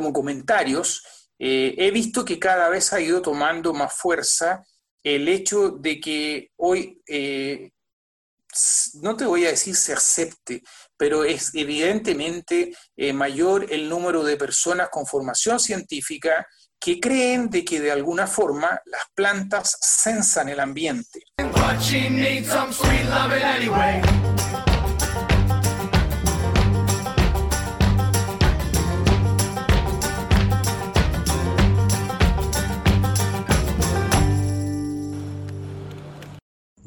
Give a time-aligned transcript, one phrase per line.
[0.00, 1.02] como comentarios,
[1.38, 4.64] eh, he visto que cada vez ha ido tomando más fuerza
[5.04, 7.70] el hecho de que hoy, eh,
[9.02, 10.62] no te voy a decir se acepte,
[10.96, 16.46] pero es evidentemente eh, mayor el número de personas con formación científica
[16.78, 21.24] que creen de que de alguna forma las plantas censan el ambiente.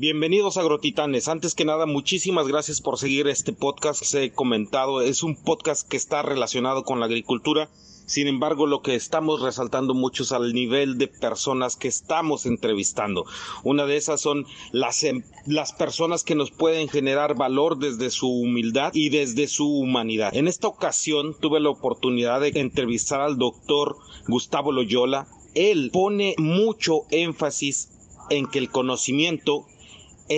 [0.03, 1.29] Bienvenidos Agrotitanes.
[1.29, 4.03] Antes que nada, muchísimas gracias por seguir este podcast.
[4.03, 7.69] Se he comentado, es un podcast que está relacionado con la agricultura.
[8.05, 13.23] Sin embargo, lo que estamos resaltando mucho es al nivel de personas que estamos entrevistando.
[13.63, 18.27] Una de esas son las, em, las personas que nos pueden generar valor desde su
[18.27, 20.35] humildad y desde su humanidad.
[20.35, 23.95] En esta ocasión tuve la oportunidad de entrevistar al doctor
[24.27, 25.29] Gustavo Loyola.
[25.55, 27.87] Él pone mucho énfasis
[28.29, 29.65] en que el conocimiento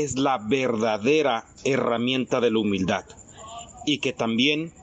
[0.04, 3.06] es la verdadera herramienta de la humildad
[3.86, 4.74] y que también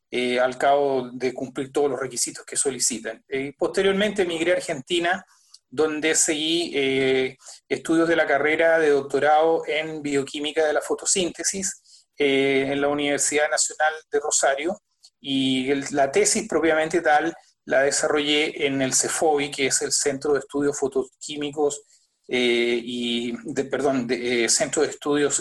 [0.08, 3.24] eh, al cabo de cumplir todos los requisitos que solicitan.
[3.28, 5.26] Eh, posteriormente migré a Argentina,
[5.68, 7.36] donde seguí eh,
[7.68, 11.81] estudios de la carrera de doctorado en bioquímica de la fotosíntesis
[12.18, 14.82] eh, en la Universidad Nacional de Rosario
[15.20, 17.34] y la tesis propiamente tal
[17.64, 21.82] la desarrollé en el CEFOBI, que es el Centro de Estudios Fotoquímicos
[22.26, 25.40] eh, y, de, perdón, eh, Centro de Estudios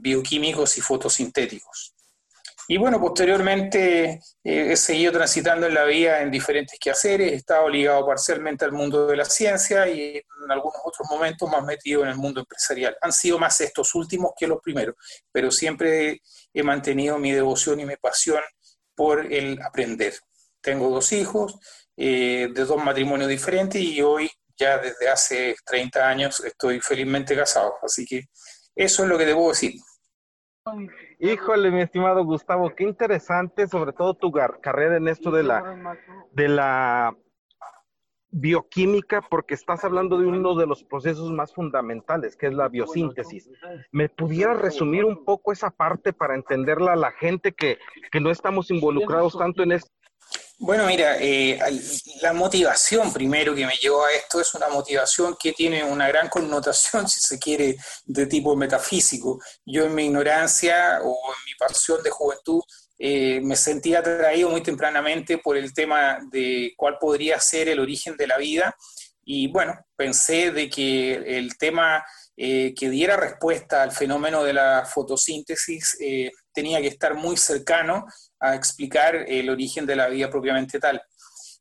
[0.00, 1.94] Bioquímicos y Fotosintéticos.
[2.72, 8.06] Y bueno, posteriormente he seguido transitando en la vida en diferentes quehaceres, he estado ligado
[8.06, 12.16] parcialmente al mundo de la ciencia y en algunos otros momentos más metido en el
[12.16, 12.96] mundo empresarial.
[13.00, 14.94] Han sido más estos últimos que los primeros,
[15.32, 16.22] pero siempre
[16.54, 18.40] he mantenido mi devoción y mi pasión
[18.94, 20.14] por el aprender.
[20.60, 21.58] Tengo dos hijos
[21.96, 27.74] eh, de dos matrimonios diferentes y hoy ya desde hace 30 años estoy felizmente casado,
[27.82, 28.26] así que
[28.76, 29.72] eso es lo que debo decir.
[31.20, 35.98] Híjole, mi estimado Gustavo, qué interesante, sobre todo tu carrera en esto de la,
[36.32, 37.14] de la
[38.30, 43.50] bioquímica, porque estás hablando de uno de los procesos más fundamentales, que es la biosíntesis.
[43.92, 47.78] ¿Me pudieras resumir un poco esa parte para entenderla a la gente que,
[48.10, 49.92] que no estamos involucrados tanto en esto?
[50.62, 51.58] Bueno, mira, eh,
[52.20, 56.28] la motivación primero que me llevó a esto es una motivación que tiene una gran
[56.28, 59.40] connotación, si se quiere, de tipo metafísico.
[59.64, 62.60] Yo en mi ignorancia o en mi pasión de juventud
[62.98, 68.18] eh, me sentía atraído muy tempranamente por el tema de cuál podría ser el origen
[68.18, 68.76] de la vida
[69.24, 72.04] y bueno, pensé de que el tema
[72.36, 75.96] eh, que diera respuesta al fenómeno de la fotosíntesis
[76.52, 78.06] tenía que estar muy cercano
[78.38, 81.00] a explicar el origen de la vida propiamente tal.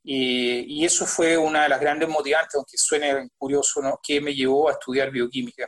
[0.04, 4.00] y eso fue una de las grandes motivantes, aunque suene curioso, ¿no?
[4.02, 5.68] que me llevó a estudiar bioquímica.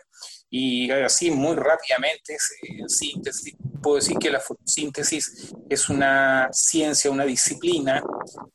[0.53, 7.23] Y así, muy rápidamente, en síntesis, puedo decir que la fotosíntesis es una ciencia, una
[7.23, 8.03] disciplina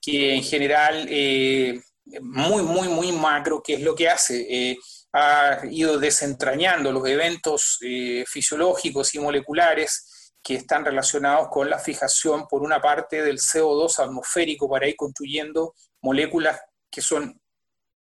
[0.00, 1.80] que en general, eh,
[2.20, 4.46] muy, muy, muy macro, ¿qué es lo que hace?
[4.48, 4.76] Eh,
[5.14, 10.04] ha ido desentrañando los eventos eh, fisiológicos y moleculares
[10.46, 15.74] que están relacionados con la fijación, por una parte, del CO2 atmosférico para ir construyendo
[16.02, 17.40] moléculas que son,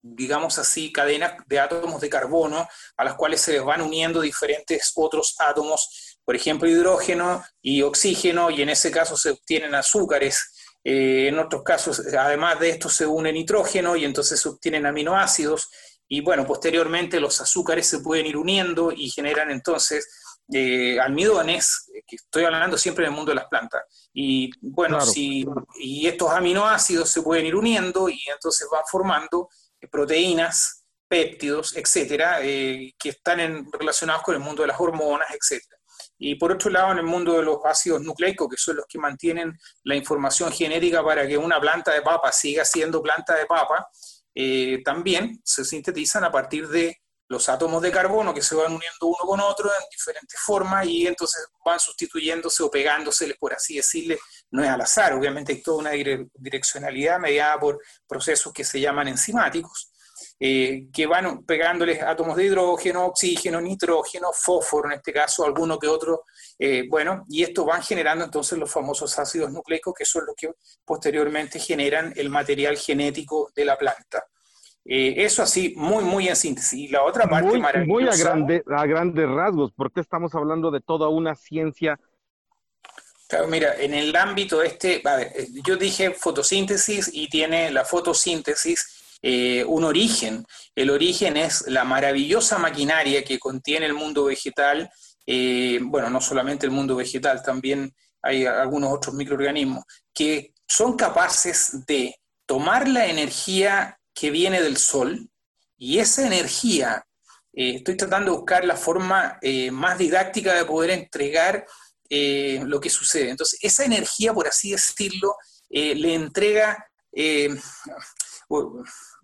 [0.01, 2.67] digamos así, cadenas de átomos de carbono
[2.97, 8.49] a las cuales se les van uniendo diferentes otros átomos, por ejemplo, hidrógeno y oxígeno,
[8.49, 10.79] y en ese caso se obtienen azúcares.
[10.83, 15.69] Eh, en otros casos, además de esto, se une nitrógeno y entonces se obtienen aminoácidos.
[16.09, 20.09] Y bueno, posteriormente los azúcares se pueden ir uniendo y generan entonces
[20.53, 23.83] eh, almidones, que estoy hablando siempre en el mundo de las plantas.
[24.13, 25.47] Y bueno, si,
[25.79, 29.49] y estos aminoácidos se pueden ir uniendo y entonces van formando
[29.91, 35.81] proteínas, péptidos, etcétera, eh, que están relacionados con el mundo de las hormonas, etcétera.
[36.19, 38.99] Y por otro lado, en el mundo de los ácidos nucleicos, que son los que
[38.99, 43.89] mantienen la información genética para que una planta de papa siga siendo planta de papa,
[44.35, 46.97] eh, también se sintetizan a partir de
[47.31, 51.07] los átomos de carbono que se van uniendo uno con otro en diferentes formas y
[51.07, 54.19] entonces van sustituyéndose o pegándose, por así decirle,
[54.51, 55.93] no es al azar, obviamente hay toda una
[56.35, 59.93] direccionalidad mediada por procesos que se llaman enzimáticos,
[60.41, 65.87] eh, que van pegándoles átomos de hidrógeno, oxígeno, nitrógeno, fósforo en este caso, alguno que
[65.87, 66.25] otro,
[66.59, 70.51] eh, bueno, y esto van generando entonces los famosos ácidos nucleicos que son los que
[70.85, 74.27] posteriormente generan el material genético de la planta.
[74.93, 76.73] Eh, eso así, muy, muy en síntesis.
[76.73, 77.93] Y la otra parte muy, maravillosa.
[77.93, 81.97] Muy a, grande, a grandes rasgos, porque estamos hablando de toda una ciencia.
[83.29, 87.85] Claro, mira, en el ámbito este, a ver, eh, yo dije fotosíntesis y tiene la
[87.85, 90.45] fotosíntesis eh, un origen.
[90.75, 94.91] El origen es la maravillosa maquinaria que contiene el mundo vegetal,
[95.83, 102.17] bueno, no solamente el mundo vegetal, también hay algunos otros microorganismos, que son capaces de
[102.47, 105.31] tomar la energía que viene del Sol
[105.79, 107.07] y esa energía,
[107.55, 111.67] eh, estoy tratando de buscar la forma eh, más didáctica de poder entregar
[112.11, 113.31] eh, lo que sucede.
[113.31, 115.37] Entonces, esa energía, por así decirlo,
[115.71, 116.87] le entrega,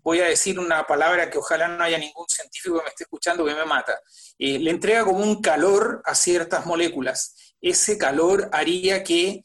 [0.02, 3.44] voy a decir una palabra que ojalá no haya ningún científico que me esté escuchando
[3.44, 4.00] que me mata,
[4.38, 7.54] le entrega como un calor a ciertas moléculas.
[7.60, 9.44] Ese calor haría que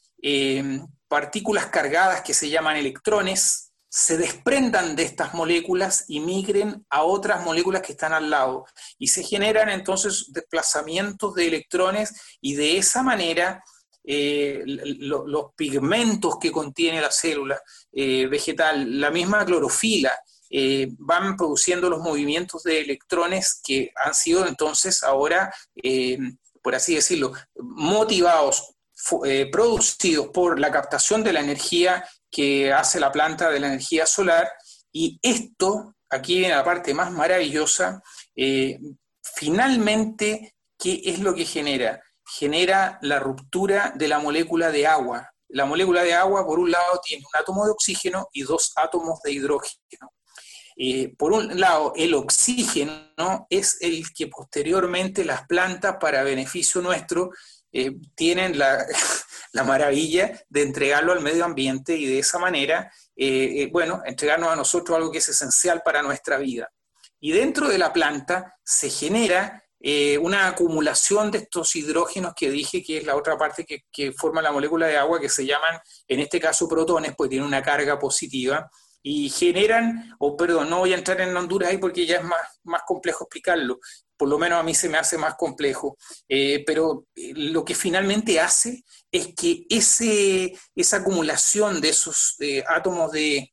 [1.08, 7.44] partículas cargadas que se llaman electrones, se desprendan de estas moléculas y migren a otras
[7.44, 8.66] moléculas que están al lado.
[8.98, 13.62] Y se generan entonces desplazamientos de electrones y de esa manera
[14.06, 17.62] eh, los pigmentos que contiene la célula
[17.92, 20.18] eh, vegetal, la misma clorofila,
[20.50, 25.54] eh, van produciendo los movimientos de electrones que han sido entonces ahora,
[26.62, 28.74] por así decirlo, motivados,
[29.52, 34.50] producidos por la captación de la energía que hace la planta de la energía solar.
[34.92, 38.02] Y esto, aquí viene la parte más maravillosa,
[38.36, 38.80] eh,
[39.22, 42.02] finalmente, ¿qué es lo que genera?
[42.26, 45.30] Genera la ruptura de la molécula de agua.
[45.50, 49.20] La molécula de agua, por un lado, tiene un átomo de oxígeno y dos átomos
[49.22, 50.14] de hidrógeno.
[50.78, 57.32] Eh, por un lado, el oxígeno es el que posteriormente las plantas, para beneficio nuestro,
[57.72, 58.86] eh, tienen la,
[59.54, 64.50] la maravilla de entregarlo al medio ambiente y de esa manera, eh, eh, bueno, entregarnos
[64.50, 66.72] a nosotros algo que es esencial para nuestra vida.
[67.20, 72.84] Y dentro de la planta se genera eh, una acumulación de estos hidrógenos que dije
[72.84, 75.80] que es la otra parte que, que, forma la molécula de agua, que se llaman,
[76.08, 78.70] en este caso, protones, pues tienen una carga positiva,
[79.04, 82.40] y generan, o perdón, no voy a entrar en Honduras ahí porque ya es más,
[82.64, 83.80] más complejo explicarlo,
[84.22, 85.98] por lo menos a mí se me hace más complejo,
[86.30, 92.64] eh, pero eh, lo que finalmente hace es que ese, esa acumulación de esos eh,
[92.68, 93.52] átomos de,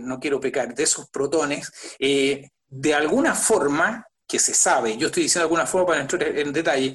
[0.00, 5.46] no quiero pecar, de esos protones, de alguna forma, que se sabe, yo estoy diciendo
[5.46, 6.94] de alguna forma para entrar en detalle,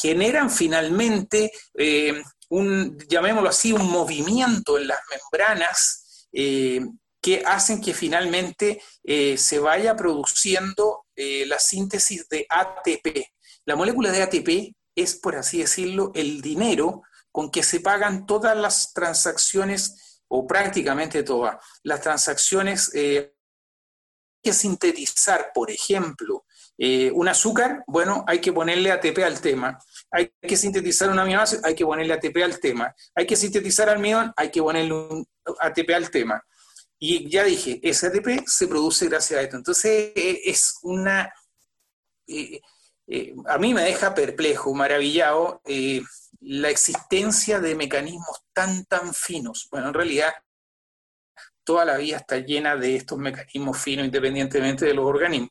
[0.00, 1.52] generan finalmente
[2.48, 6.28] un, llamémoslo así, un movimiento en las membranas
[7.20, 13.26] que hacen que finalmente eh, se vaya produciendo eh, la síntesis de ATP.
[13.64, 18.56] La molécula de ATP es, por así decirlo, el dinero con que se pagan todas
[18.56, 23.34] las transacciones, o prácticamente todas, las transacciones eh,
[24.42, 26.44] que sintetizar, por ejemplo,
[27.12, 29.76] un azúcar, bueno, hay que ponerle ATP al tema.
[30.12, 32.94] Hay que sintetizar un aminoácido, hay que ponerle ATP al tema.
[33.16, 35.26] Hay que sintetizar almidón, hay que ponerle un
[35.58, 36.40] ATP al tema.
[36.98, 39.56] Y ya dije, ese ATP se produce gracias a esto.
[39.56, 41.32] Entonces eh, es una...
[42.26, 42.60] Eh,
[43.06, 45.62] eh, a mí me deja perplejo, maravillado,
[46.40, 49.66] la existencia de mecanismos tan, tan finos.
[49.70, 50.34] Bueno, en realidad
[51.64, 55.50] toda la vida está llena de estos mecanismos finos independientemente de los organismos.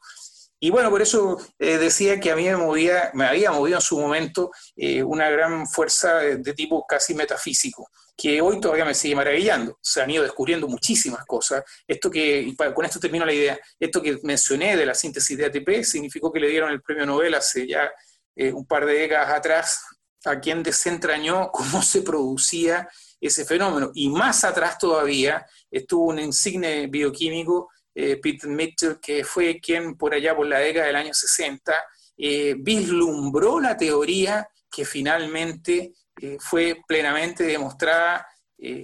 [0.59, 3.81] Y bueno, por eso eh, decía que a mí me movía, me había movido en
[3.81, 9.15] su momento eh, una gran fuerza de, tipo casi metafísico, que hoy todavía me sigue
[9.15, 9.77] maravillando.
[9.81, 11.63] Se han ido descubriendo muchísimas cosas.
[11.87, 15.83] Esto que, con esto termino la idea, esto que mencioné de la síntesis de ATP
[15.83, 17.91] significó que le dieron el premio Nobel hace ya
[18.35, 19.83] eh, un par de décadas atrás
[20.25, 22.89] a quien desentrañó cómo se producía
[23.21, 23.91] ese fenómeno.
[23.93, 30.35] Y más atrás todavía estuvo un insigne bioquímico eh, Mitchell, que fue quien por allá
[30.35, 31.73] por la década del año 60
[32.15, 38.27] eh, vislumbró la teoría que finalmente eh, fue plenamente demostrada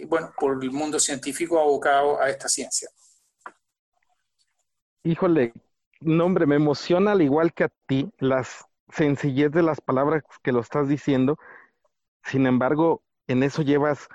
[0.08, 2.89] bueno, por el mundo científico abocado a esta ciencia.
[5.03, 5.53] Híjole,
[6.00, 8.48] nombre, me emociona al igual que a ti la
[8.91, 11.38] sencillez de las palabras que lo estás diciendo.
[12.24, 14.08] Sin embargo, en eso llevas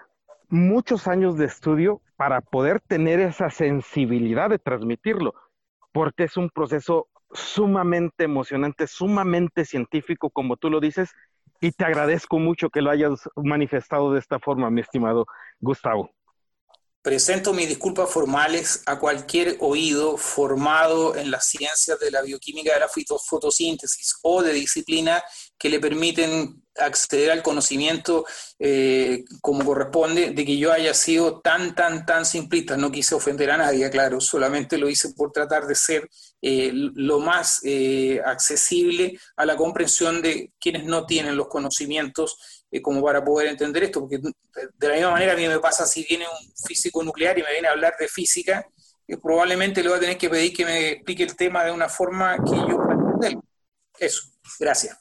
[0.48, 5.34] muchos años de estudio para poder tener esa sensibilidad de transmitirlo,
[5.92, 11.14] porque es un proceso sumamente emocionante, sumamente científico, como tú lo dices,
[11.60, 15.26] y te agradezco mucho que lo hayas manifestado de esta forma, mi estimado
[15.60, 16.10] Gustavo.
[17.00, 22.80] Presento mis disculpas formales a cualquier oído formado en las ciencias de la bioquímica de
[22.80, 25.22] la fotosíntesis o de disciplina
[25.56, 28.24] que le permiten acceder al conocimiento
[28.58, 32.76] eh, como corresponde, de que yo haya sido tan, tan, tan simplista.
[32.76, 36.08] No quise ofender a nadie, claro, solamente lo hice por tratar de ser
[36.40, 43.02] eh, lo más eh, accesible a la comprensión de quienes no tienen los conocimientos como
[43.02, 46.26] para poder entender esto, porque de la misma manera a mí me pasa si viene
[46.26, 48.66] un físico nuclear y me viene a hablar de física,
[49.22, 52.36] probablemente le voy a tener que pedir que me explique el tema de una forma
[52.36, 53.42] que yo pueda entenderlo.
[53.98, 54.22] Eso.
[54.58, 54.98] Gracias.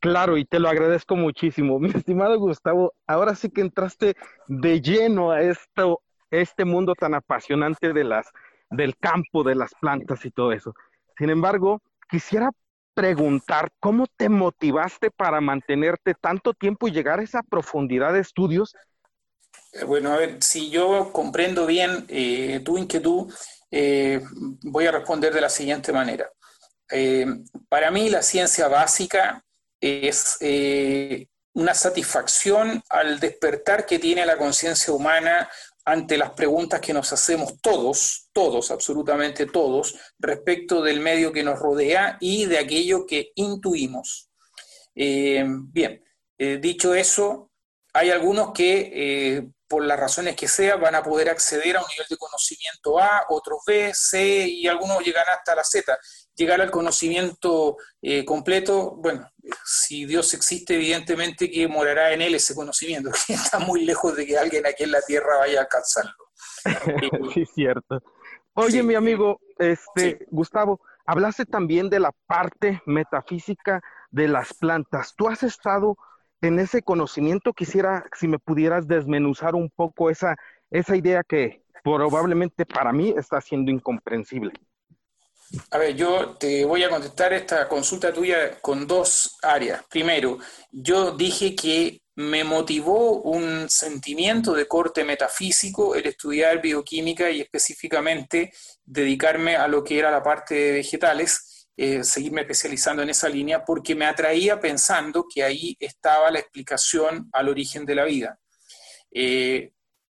[0.00, 1.78] Claro, y te lo agradezco muchísimo.
[1.80, 4.14] Mi estimado Gustavo, ahora sí que entraste
[4.46, 8.30] de lleno a esto, este mundo tan apasionante de las,
[8.70, 10.74] del campo, de las plantas y todo eso.
[11.16, 11.80] Sin embargo,
[12.10, 12.50] quisiera
[12.94, 18.74] preguntar, ¿cómo te motivaste para mantenerte tanto tiempo y llegar a esa profundidad de estudios?
[19.72, 23.32] Eh, bueno, a ver, si yo comprendo bien eh, tu inquietud,
[23.70, 24.22] eh,
[24.62, 26.30] voy a responder de la siguiente manera.
[27.68, 29.42] Para mí la ciencia básica
[29.80, 30.38] es
[31.54, 35.48] una satisfacción al despertar que tiene la conciencia humana
[35.84, 41.58] ante las preguntas que nos hacemos todos, todos, absolutamente todos, respecto del medio que nos
[41.58, 44.30] rodea y de aquello que intuimos.
[44.94, 46.02] Eh, bien,
[46.60, 47.50] dicho eso,
[47.92, 52.06] hay algunos que por las razones que sea, van a poder acceder a un nivel
[52.08, 55.98] de conocimiento A, otros B, C y algunos llegan hasta la Z
[56.34, 59.28] llegar al conocimiento eh, completo, bueno,
[59.64, 64.26] si Dios existe, evidentemente que morará en él ese conocimiento, que está muy lejos de
[64.26, 66.12] que alguien aquí en la tierra vaya a alcanzarlo.
[67.34, 68.02] sí, es cierto.
[68.54, 75.14] Oye, mi amigo, este, Gustavo, hablaste también de la parte metafísica de las plantas.
[75.16, 75.96] ¿Tú has estado
[76.40, 77.52] en ese conocimiento?
[77.52, 80.36] Quisiera, si me pudieras desmenuzar un poco esa,
[80.70, 84.52] esa idea que probablemente para mí está siendo incomprensible.
[85.70, 89.84] A ver, yo te voy a contestar esta consulta tuya con dos áreas.
[89.88, 90.38] Primero,
[90.70, 98.52] yo dije que me motivó un sentimiento de corte metafísico el estudiar bioquímica y específicamente
[98.84, 103.64] dedicarme a lo que era la parte de vegetales, eh, seguirme especializando en esa línea,
[103.64, 108.38] porque me atraía pensando que ahí estaba la explicación al origen de la vida.
[109.10, 109.72] Eh,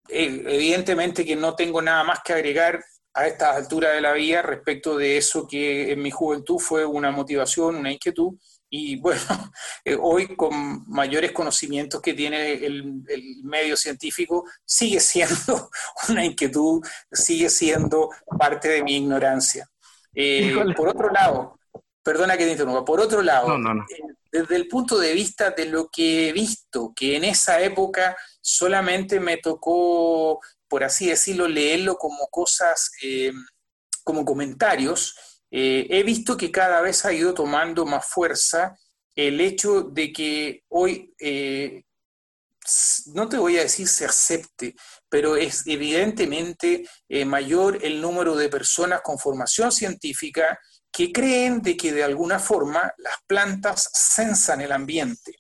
[0.10, 2.84] eh, evidentemente que no tengo nada más que agregar
[3.18, 7.10] a esta altura de la vida respecto de eso que en mi juventud fue una
[7.10, 8.36] motivación, una inquietud,
[8.70, 9.22] y bueno,
[9.84, 13.02] eh, hoy con mayores conocimientos que tiene el,
[13.44, 15.72] medio científico, sigue siendo
[16.10, 19.68] una inquietud, sigue siendo parte de mi ignorancia.
[20.14, 21.60] Eh, por otro lado,
[22.04, 25.90] perdona que te interrumpa, por otro lado, eh, desde el punto de vista de lo
[25.90, 32.28] que he visto, que en esa época solamente me tocó por así decirlo, leerlo como
[32.28, 33.32] cosas, eh,
[34.04, 35.16] como comentarios,
[35.52, 38.78] eh, he visto que cada vez ha ido tomando más fuerza
[39.16, 41.84] el hecho de que hoy, eh,
[43.14, 44.76] no te voy a decir se acepte,
[45.10, 46.88] pero es evidentemente
[47.26, 50.60] mayor el número de personas con formación científica
[50.92, 55.38] que creen de que de alguna forma las plantas sensan el ambiente.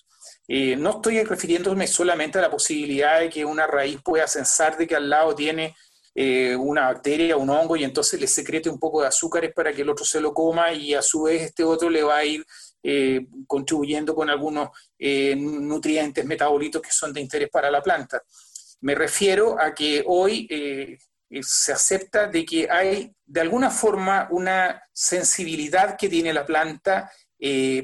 [0.50, 4.88] Eh, no estoy refiriéndome solamente a la posibilidad de que una raíz pueda censar de
[4.88, 5.75] que al lado tiene
[6.16, 9.82] eh, una bacteria, un hongo, y entonces le secrete un poco de azúcares para que
[9.82, 12.46] el otro se lo coma y a su vez este otro le va a ir
[12.82, 14.70] eh, contribuyendo con algunos
[15.38, 18.24] nutrientes, metabolitos que son de interés para la planta.
[18.80, 20.48] Me refiero a que hoy
[21.42, 27.12] se acepta de que hay de alguna forma una sensibilidad que tiene la planta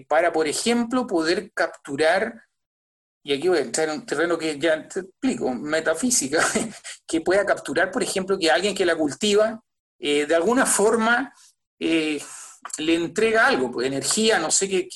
[0.07, 2.33] para, por ejemplo, poder capturar,
[3.23, 6.43] y aquí voy a entrar en un terreno que ya te explico, metafísica,
[7.07, 9.63] que pueda capturar, por ejemplo, que alguien que la cultiva,
[9.99, 11.33] eh, de alguna forma,
[12.77, 14.87] le entrega algo, pues, energía, no sé qué,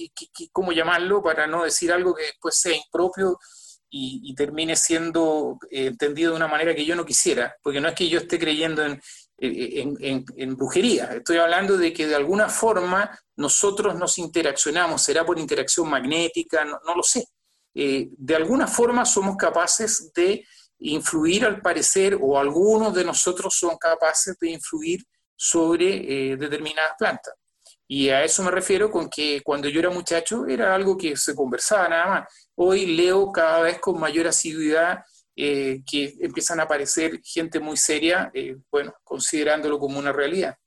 [0.51, 3.37] cómo llamarlo, para no decir algo que después sea impropio
[3.89, 7.95] y, termine siendo eh, entendido de una manera que yo no quisiera, porque no es
[7.95, 9.01] que yo esté creyendo en,
[9.39, 15.89] en, brujería, estoy hablando de que de alguna forma nosotros nos interaccionamos, será por interacción
[15.89, 17.25] magnética, no, lo sé.
[17.79, 20.43] Eh, de alguna forma somos capaces de
[20.79, 25.03] influir al parecer, o algunos de nosotros son capaces de influir
[25.35, 27.35] sobre eh, determinadas plantas.
[27.87, 31.33] Y a eso me refiero con que cuando yo era muchacho era algo que se
[31.33, 32.49] conversaba nada más.
[32.55, 35.03] Hoy leo cada vez con mayor asiduidad
[35.35, 40.57] eh, que empiezan a aparecer gente muy seria, eh, bueno, considerándolo como una realidad.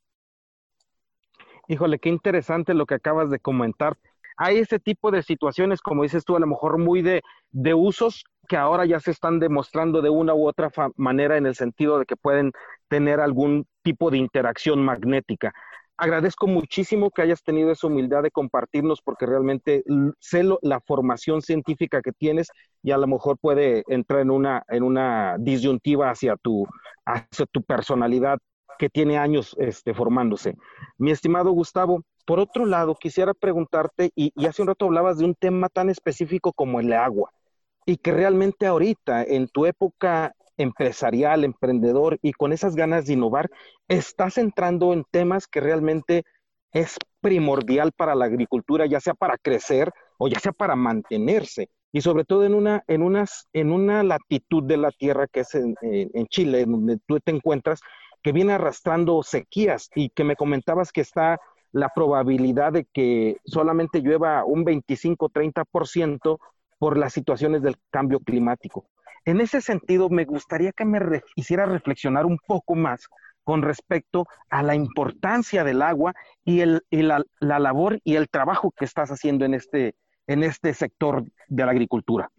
[1.68, 3.98] Híjole, qué interesante lo que acabas de comentar.
[4.42, 7.22] Hay ese tipo de situaciones, como dices tú, a lo mejor muy de,
[7.74, 11.98] usos que ahora ya se están demostrando de una u otra manera en el sentido
[11.98, 12.52] de que pueden
[12.88, 15.52] tener algún tipo de interacción magnética
[16.00, 19.84] agradezco muchísimo que hayas tenido esa humildad de compartirnos porque realmente
[20.18, 22.48] sé la formación científica que tienes
[22.82, 26.66] y a lo mejor puede entrar en una, en una disyuntiva hacia tu,
[27.04, 28.38] hacia tu personalidad
[28.78, 30.56] que tiene años este, formándose.
[30.96, 35.24] Mi estimado Gustavo, por otro lado, quisiera preguntarte, y, y hace un rato hablabas de
[35.24, 37.30] un tema tan específico como el agua,
[37.86, 43.50] y que realmente ahorita, en tu época empresarial, emprendedor y con esas ganas de innovar,
[43.88, 46.24] estás entrando en temas que realmente
[46.72, 51.68] es primordial para la agricultura, ya sea para crecer o ya sea para mantenerse.
[51.92, 55.54] Y sobre todo en una, en unas, en una latitud de la tierra que es
[55.54, 57.80] en, en Chile, donde tú te encuentras,
[58.22, 61.40] que viene arrastrando sequías y que me comentabas que está
[61.72, 66.38] la probabilidad de que solamente llueva un 25-30%
[66.78, 68.86] por las situaciones del cambio climático.
[69.24, 71.00] En ese sentido, me gustaría que me
[71.36, 73.06] hiciera reflexionar un poco más
[73.44, 78.84] con respecto a la importancia del agua y, el, la, labor y el trabajo que
[78.84, 79.94] estás haciendo en este,
[80.26, 82.30] en este sector de la agricultura.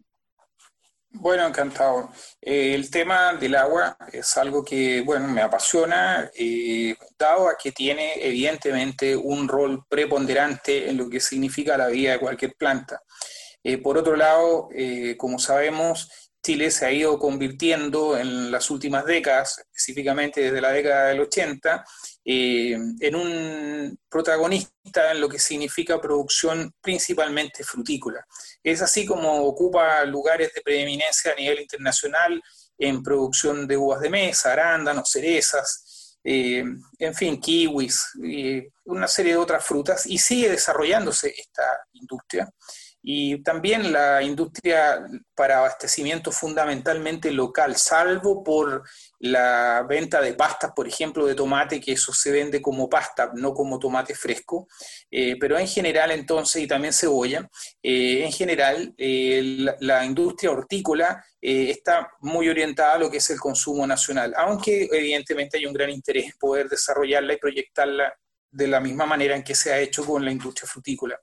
[1.13, 2.09] Bueno, encantado.
[2.41, 7.73] Eh, el tema del agua es algo que, bueno, me apasiona, eh, dado a que
[7.73, 13.03] tiene evidentemente un rol preponderante en lo que significa la vida de cualquier planta.
[13.63, 14.69] Eh, por otro lado,
[15.17, 16.09] como sabemos,
[16.41, 21.85] Chile se ha ido convirtiendo en las últimas décadas, específicamente desde la década del 80,
[22.23, 28.25] eh, en un protagonista en lo que significa producción principalmente frutícola.
[28.63, 32.41] Es así como ocupa lugares de preeminencia a nivel internacional
[32.77, 36.63] en producción de uvas de mesa, arándanos, cerezas, eh,
[36.99, 38.11] en fin, kiwis,
[38.85, 42.51] una serie de otras frutas, y sigue desarrollándose esta industria
[43.03, 48.83] y también la industria para abastecimiento fundamentalmente local, salvo por
[49.19, 53.53] la venta de pastas, por ejemplo, de tomate, que eso se vende como pasta, no
[53.53, 54.67] como tomate fresco,
[55.09, 57.49] eh, pero en general entonces, y también cebolla,
[57.81, 63.39] eh, en general eh, la, industria hortícola está muy orientada a lo que es el
[63.39, 68.13] consumo nacional, aunque evidentemente hay un gran interés en poder desarrollarla y proyectarla
[68.51, 71.19] de la misma manera en que se ha hecho con la industria frutícola.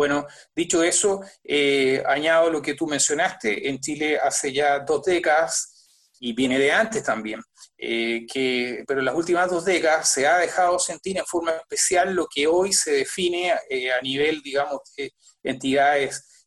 [0.00, 5.90] Bueno, dicho eso, eh, añado lo que tú mencionaste, en Chile hace ya dos décadas,
[6.18, 7.42] y viene de antes también,
[7.76, 12.14] eh, que, pero en las últimas dos décadas se ha dejado sentir en forma especial
[12.14, 16.46] lo que hoy se define eh, a nivel, digamos, de entidades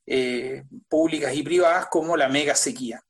[0.89, 3.03] públicas y privadas como la mega sequía.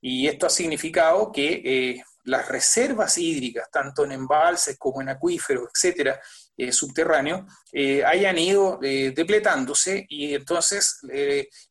[0.00, 6.20] Y esto ha significado que las reservas hídricas, tanto en embalses como en acuíferos, etcétera,
[6.58, 11.00] eh, subterráneos eh, hayan ido eh, depletándose y entonces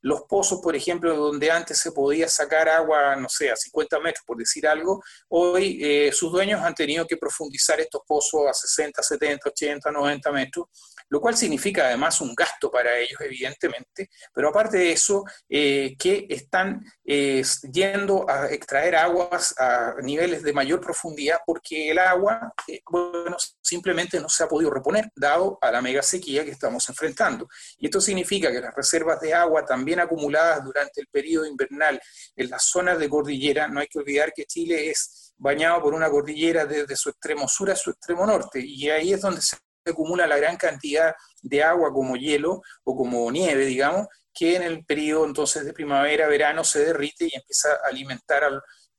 [0.01, 4.23] los pozos, por ejemplo, donde antes se podía sacar agua, no sé, a 50 metros,
[4.25, 9.49] por decir algo, hoy sus dueños han tenido que profundizar estos pozos a 60, 70,
[9.49, 10.67] 80, 90 metros,
[11.09, 16.83] lo cual significa además un gasto para ellos, evidentemente, pero aparte de eso, que están
[17.03, 22.53] yendo a extraer aguas a niveles de mayor profundidad porque el agua,
[22.89, 27.47] bueno, simplemente no se ha podido reponer, dado a la mega sequía que estamos enfrentando.
[27.77, 31.99] Y esto significa que las reservas de agua también acumuladas durante el periodo invernal
[32.35, 36.09] en las zonas de cordillera, no hay que olvidar que Chile es bañado por una
[36.09, 39.57] cordillera desde su extremo sur a su extremo norte, y ahí es donde se
[39.91, 44.85] acumula la gran cantidad de agua como hielo o como nieve, digamos, que en el
[44.85, 48.43] periodo entonces de primavera, verano se derrite y empieza a alimentar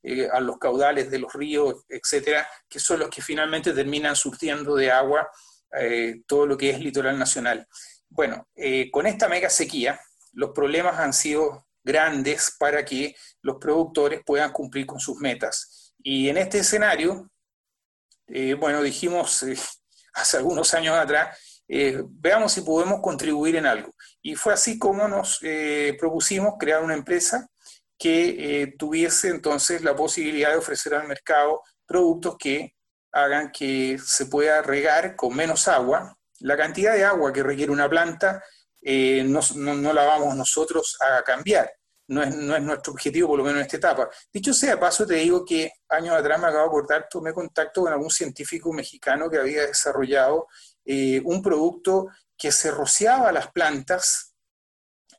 [0.01, 4.75] eh, a los caudales de los ríos, etcétera, que son los que finalmente terminan surtiendo
[4.75, 5.29] de agua
[5.79, 7.67] eh, todo lo que es litoral nacional.
[8.09, 8.47] Bueno,
[8.89, 9.99] con esta mega sequía,
[10.31, 15.93] los problemas han sido grandes para que los productores puedan cumplir con sus metas.
[16.01, 17.29] Y en este escenario,
[18.57, 19.43] bueno, dijimos
[20.17, 23.93] hace algunos años atrás, veamos si podemos contribuir en algo.
[24.21, 25.39] Y fue así como nos
[25.99, 27.47] propusimos crear una empresa
[27.97, 32.75] que eh, tuviese entonces la posibilidad de ofrecer al mercado productos que
[33.11, 36.15] hagan que se pueda regar con menos agua.
[36.39, 38.43] La cantidad de agua que requiere una planta
[38.81, 41.71] eh, no, la vamos nosotros a cambiar.
[42.07, 44.09] No es, nuestro objetivo, por lo menos en esta etapa.
[44.31, 47.91] Dicho sea paso, te digo que años atrás me acabo de acordar, tomé contacto con
[47.91, 50.47] algún científico mexicano que había desarrollado
[50.85, 54.35] eh, un producto que se rociaba a las plantas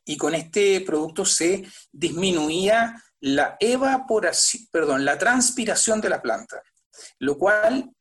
[0.03, 6.63] y con este producto se disminuía la evaporación, perdón, la transpiración de la planta,
[7.19, 7.91] lo cual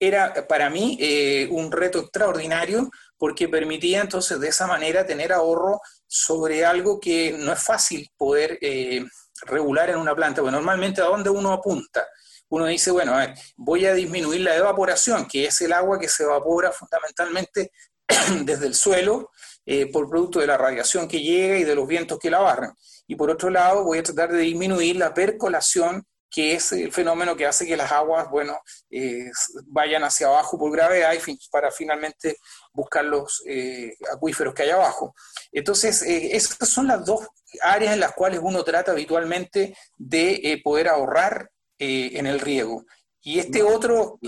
[0.00, 5.80] era para mí eh, un reto extraordinario porque permitía entonces de esa manera tener ahorro
[6.06, 9.04] sobre algo que no es fácil poder eh,
[9.42, 10.40] regular en una planta.
[10.40, 12.06] Bueno, normalmente a dónde uno apunta.
[12.50, 13.14] Uno dice, bueno,
[13.56, 17.72] voy a disminuir la evaporación, que es el agua que se evapora fundamentalmente
[18.44, 19.30] desde el suelo
[19.66, 22.72] eh, por producto de la radiación que llega y de los vientos que la barran.
[23.06, 27.36] Y por otro lado, voy a tratar de disminuir la percolación, que es el fenómeno
[27.36, 28.60] que hace que las aguas, bueno,
[28.90, 29.30] eh,
[29.66, 32.38] vayan hacia abajo por gravedad y para finalmente
[32.72, 35.14] buscar los eh, acuíferos que hay abajo.
[35.52, 37.26] Entonces, esas son las dos
[37.62, 42.84] áreas en las cuales uno trata habitualmente de poder ahorrar en el riego.
[43.22, 44.18] Y este otro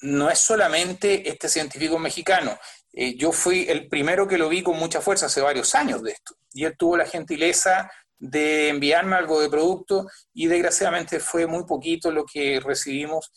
[0.00, 2.58] no es solamente este científico mexicano,
[2.98, 6.12] eh, yo fui el primero que lo vi con mucha fuerza hace varios años de
[6.12, 6.34] esto.
[6.54, 12.10] Y él tuvo la gentileza de enviarme algo de producto y desgraciadamente fue muy poquito
[12.10, 13.30] lo que recibimos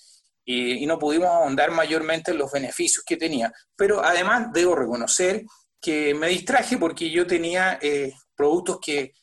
[0.46, 3.52] eh, y no pudimos ahondar mayormente en los beneficios que tenía.
[3.76, 5.44] Pero además debo reconocer
[5.82, 9.14] que me distraje porque yo tenía eh, productos que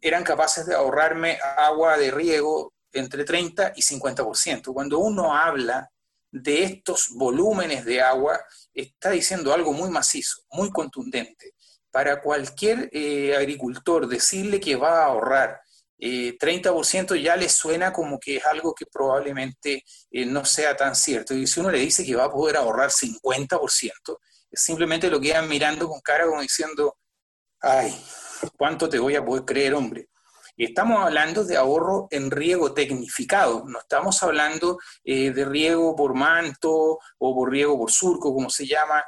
[0.00, 4.72] eran capaces de ahorrarme agua de riego entre 30 y 50%.
[4.72, 5.88] Cuando uno habla
[6.30, 8.40] de estos volúmenes de agua
[8.72, 11.54] está diciendo algo muy macizo, muy contundente.
[11.92, 15.60] Para cualquier eh, agricultor decirle que va a ahorrar
[16.02, 20.96] 30% eh, ya le suena como que es algo que probablemente eh, no sea tan
[20.96, 21.34] cierto.
[21.34, 24.18] Y si uno le dice que va a poder ahorrar 50%,
[24.52, 26.96] simplemente lo quedan mirando con cara como diciendo,
[27.60, 27.94] ay,
[28.56, 30.08] ¿cuánto te voy a poder creer, hombre?
[30.56, 36.98] Estamos hablando de ahorro en riego tecnificado, no estamos hablando eh, de riego por manto
[37.18, 39.02] o por riego por surco, como se llama,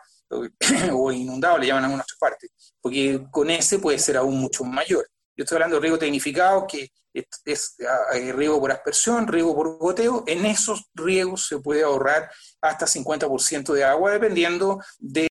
[0.92, 2.50] o inundado, le llaman en algunas partes,
[2.84, 5.08] porque con ese puede ser aún mucho mayor.
[5.34, 10.22] Yo estoy hablando de riego tecnificado, que es, ah, riego por aspersión, riego por goteo.
[10.26, 15.26] En esos riegos se puede ahorrar hasta 50% de agua, dependiendo de...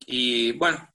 [0.00, 0.86] Y bueno,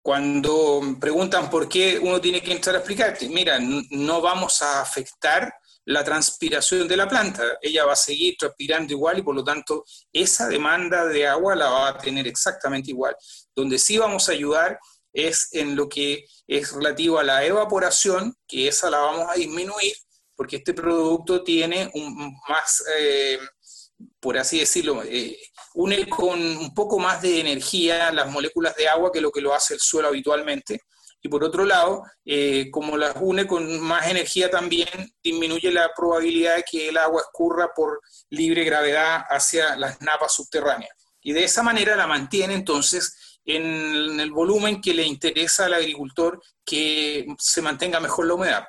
[0.00, 5.52] cuando preguntan por qué uno tiene que entrar a explicarte, mira, no vamos a afectar
[5.86, 9.84] la transpiración de la planta, ella va a seguir transpirando igual y por lo tanto
[10.12, 13.16] esa demanda de agua la va a tener exactamente igual.
[13.56, 14.78] Donde sí vamos a ayudar
[15.12, 19.94] es en lo que es relativo a la evaporación, que esa la vamos a disminuir,
[20.34, 23.38] porque este producto tiene un más, eh,
[24.20, 25.36] por así decirlo, eh,
[25.74, 29.54] une con un poco más de energía las moléculas de agua que lo que lo
[29.54, 30.80] hace el suelo habitualmente.
[31.20, 34.88] Y por otro lado, eh, como las une con más energía también,
[35.22, 40.92] disminuye la probabilidad de que el agua escurra por libre gravedad hacia las napas subterráneas.
[41.20, 43.17] Y de esa manera la mantiene entonces
[43.48, 48.68] en el volumen que le interesa al agricultor que se mantenga mejor la humedad.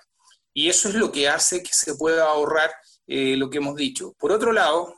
[0.54, 2.72] Y eso es lo que hace que se pueda ahorrar
[3.06, 4.16] eh, lo que hemos dicho.
[4.18, 4.96] Por otro lado,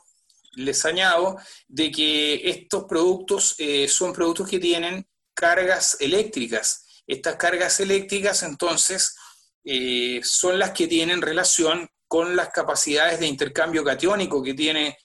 [0.52, 7.02] les añado de que estos productos eh, son productos que tienen cargas eléctricas.
[7.04, 9.16] Estas cargas eléctricas entonces
[9.64, 14.96] eh, son las que tienen relación con las capacidades de intercambio catiónico que tiene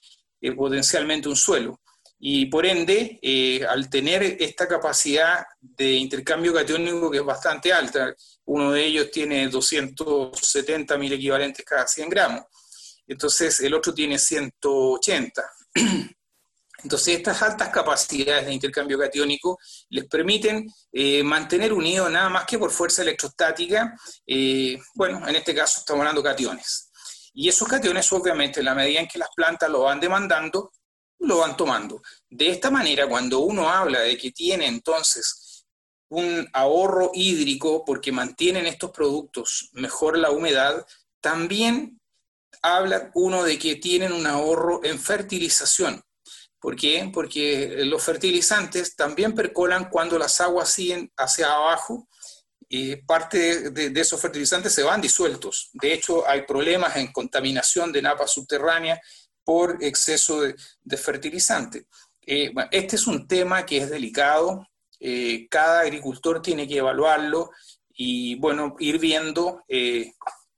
[0.56, 1.80] potencialmente un suelo.
[2.20, 3.20] Y por ende,
[3.68, 8.14] al tener esta capacidad de intercambio catiónico que es bastante alta,
[8.46, 12.44] uno de ellos tiene 270 mil equivalentes cada 100 gramos,
[13.06, 15.50] entonces el otro tiene 180.
[16.80, 22.56] Entonces, estas altas capacidades de intercambio catiónico les permiten eh, mantener unido nada más que
[22.56, 26.90] por fuerza electrostática, eh, bueno, en este caso estamos hablando cationes.
[27.34, 30.70] Y esos cationes, obviamente, en la medida en que las plantas lo van demandando,
[31.20, 32.02] lo van tomando.
[32.28, 35.66] De esta manera, cuando uno habla de que tiene entonces
[36.10, 40.86] un ahorro hídrico porque mantienen estos productos mejor la humedad,
[41.20, 42.00] también
[42.62, 46.02] habla uno de que tienen un ahorro en fertilización.
[46.60, 47.10] ¿Por qué?
[47.12, 52.08] Porque los fertilizantes también percolan cuando las aguas siguen hacia abajo
[52.68, 55.70] y parte de, esos fertilizantes se van disueltos.
[55.72, 58.98] De hecho, hay problemas en contaminación de napas subterráneas
[59.48, 61.86] por exceso de, fertilizante.
[62.20, 64.68] Eh, este es un tema que es delicado,
[65.00, 67.50] eh, cada agricultor tiene que evaluarlo
[67.88, 70.12] y, bueno, ir viendo eh,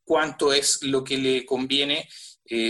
[0.04, 2.08] cuánto es lo que le conviene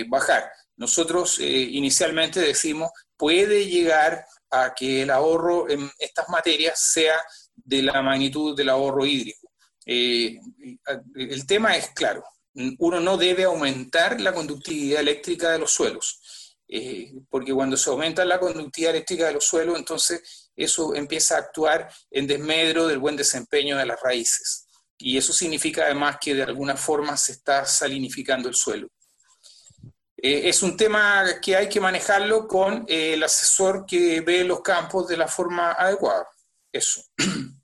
[0.08, 0.50] bajar.
[0.76, 7.14] Nosotros inicialmente decimos, puede llegar a que el ahorro en estas materias sea
[7.54, 9.50] de la magnitud del ahorro hídrico.
[9.86, 12.22] el tema es claro,
[12.54, 18.24] uno no debe aumentar la conductividad eléctrica de los suelos, eh, porque cuando se aumenta
[18.24, 23.16] la conductividad eléctrica de los suelos, entonces eso empieza a actuar en desmedro del buen
[23.16, 24.66] desempeño de las raíces.
[24.98, 28.88] Y eso significa además que de alguna forma se está salinificando el suelo.
[30.22, 34.60] Eh, es un tema que hay que manejarlo con eh, el asesor que ve los
[34.60, 36.26] campos de la forma adecuada.
[36.70, 37.02] Eso.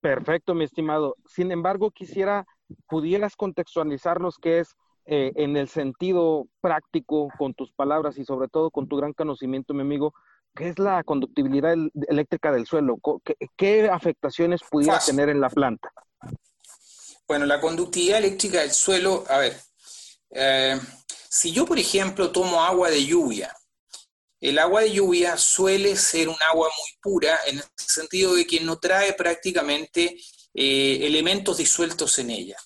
[0.00, 1.16] Perfecto, mi estimado.
[1.26, 2.46] Sin embargo, quisiera
[2.88, 8.70] pudieras contextualizarnos qué es eh, en el sentido práctico, con tus palabras y sobre todo
[8.70, 10.14] con tu gran conocimiento, mi amigo,
[10.54, 11.74] ¿qué es la conductibilidad
[12.08, 12.98] eléctrica del suelo?
[13.56, 15.90] ¿Qué, afectaciones pudiera tener en la planta?
[17.26, 19.56] Bueno, la conductividad eléctrica del suelo, a ver,
[20.30, 20.78] eh,
[21.28, 23.54] si yo, por ejemplo, tomo agua de lluvia,
[24.40, 28.60] el agua de lluvia suele ser un agua muy pura en el sentido de que
[28.60, 30.16] no trae prácticamente
[30.54, 32.56] eh, elementos disueltos en ella.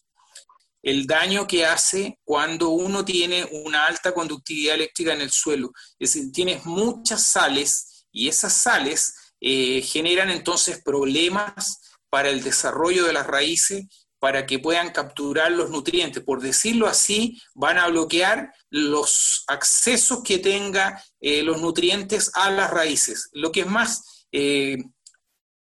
[0.82, 6.12] El daño que hace cuando uno tiene una alta conductividad eléctrica en el suelo, es
[6.12, 13.12] decir, tienes muchas sales y esas sales eh, generan entonces problemas para el desarrollo de
[13.12, 13.86] las raíces
[14.18, 16.22] para que puedan capturar los nutrientes.
[16.22, 22.70] Por decirlo así, van a bloquear los accesos que tenga eh, los nutrientes a las
[22.70, 23.28] raíces.
[23.32, 24.26] Lo que es más,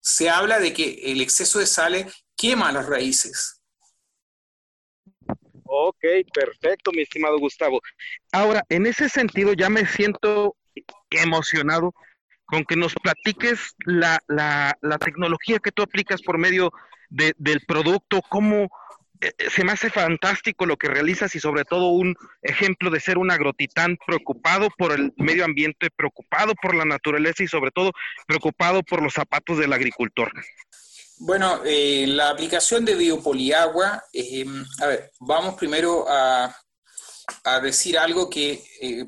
[0.08, 3.62] se habla de que el exceso de sales quema las raíces.
[5.66, 6.02] Ok,
[6.34, 7.82] perfecto, mi estimado Gustavo.
[8.32, 10.56] Ahora, en ese sentido, ya me siento
[11.10, 11.94] emocionado
[12.46, 14.18] con que nos platiques la,
[15.02, 16.72] tecnología que tú aplicas por medio
[17.10, 18.70] del producto, cómo
[19.50, 23.32] se me hace fantástico lo que realizas y sobre todo un ejemplo de ser un
[23.32, 27.92] agrotitán preocupado por el medio ambiente, preocupado por la naturaleza y sobre todo
[28.28, 30.32] preocupado por los zapatos del agricultor.
[31.20, 34.04] Bueno, eh, la aplicación de biopoliagua,
[34.82, 36.56] a ver, vamos primero a,
[37.62, 38.64] decir algo que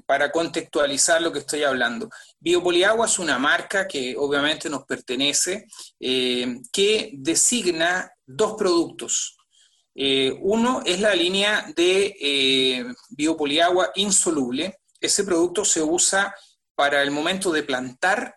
[0.05, 2.09] para contextualizar lo que estoy hablando.
[2.37, 5.67] Biopoliagua es una marca que obviamente nos pertenece,
[5.99, 9.38] que designa dos productos.
[9.95, 14.79] Eh, uno es la línea de eh, biopoliagua insoluble.
[14.99, 16.33] Ese producto se usa
[16.75, 18.35] para el momento de plantar,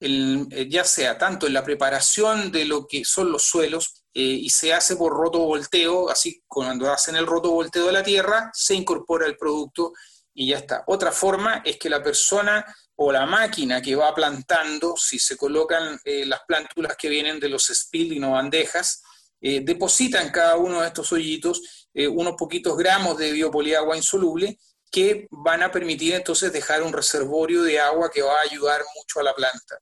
[0.00, 4.74] eh, ya sea tanto en la preparación de lo que son los suelos, y se
[4.74, 9.94] hace por rotovolteo, así cuando hacen el rotovolteo de la tierra, se incorpora el producto
[10.34, 10.84] y ya está.
[10.86, 12.62] Otra forma es que la persona
[12.96, 17.68] o la máquina que va plantando, si se colocan las plántulas que vienen de los
[17.68, 19.02] spilling o bandejas,
[19.44, 24.56] eh, deposita en cada uno de estos hoyitos eh, unos poquitos gramos de biopoliagua insoluble
[24.88, 29.18] que van a permitir entonces dejar un reservorio de agua que va a ayudar mucho
[29.18, 29.78] a la planta.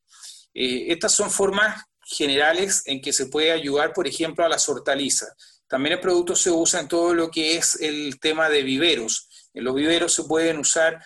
[0.55, 5.31] Eh, estas son formas generales en que se puede ayudar, por ejemplo, a las hortalizas.
[5.69, 9.29] También el producto se usa en todo lo que es el tema de viveros.
[9.53, 11.05] En los viveros se pueden usar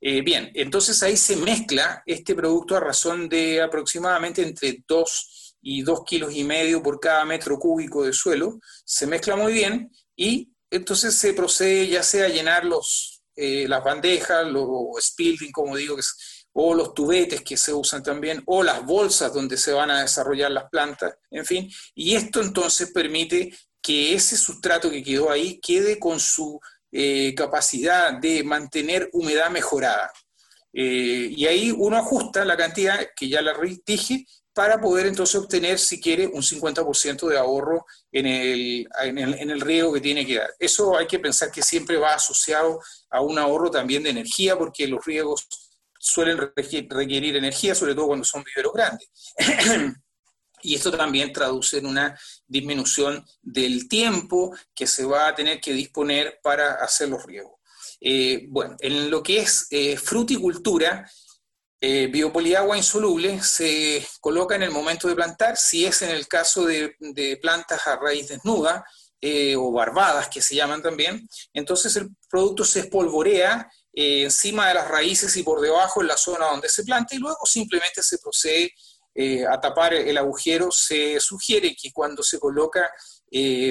[0.00, 6.04] bien, entonces ahí se mezcla este producto a razón de aproximadamente entre 2 y dos
[6.04, 11.14] kilos y medio por cada metro cúbico de suelo, se mezcla muy bien y entonces
[11.14, 14.68] se procede ya sea a llenar los, eh, las bandejas, los
[15.00, 15.96] spilting, como digo,
[16.52, 20.50] o los tubetes que se usan también, o las bolsas donde se van a desarrollar
[20.50, 25.98] las plantas, en fin, y esto entonces permite que ese sustrato que quedó ahí quede
[25.98, 30.10] con su eh, capacidad de mantener humedad mejorada.
[30.72, 33.54] Eh, y ahí uno ajusta la cantidad que ya la
[33.86, 34.26] dije
[34.58, 39.92] para poder entonces obtener, si quiere, un 50% de ahorro en el, en, el, riego
[39.92, 40.52] que tiene que dar.
[40.58, 44.88] Eso hay que pensar que siempre va asociado a un ahorro también de energía, porque
[44.88, 45.46] los riegos
[46.00, 46.38] suelen
[46.90, 49.08] requerir energía, sobre todo cuando son viveros grandes.
[50.64, 55.72] y esto también traduce en una disminución del tiempo que se va a tener que
[55.72, 57.60] disponer para hacer los riegos.
[58.00, 61.08] Eh, bueno, en lo que es eh, fruticultura,
[61.80, 66.66] eh, biopoliagua insoluble se coloca en el momento de plantar, si es en el caso
[66.66, 66.96] de,
[67.40, 68.84] plantas a raíz desnuda,
[69.20, 74.74] eh, o barbadas que se llaman también, entonces el producto se espolvorea eh, encima de
[74.74, 78.18] las raíces y por debajo en la zona donde se planta y luego simplemente se
[78.18, 78.72] procede
[79.50, 80.70] a tapar el agujero.
[80.70, 82.88] Se sugiere que cuando se coloca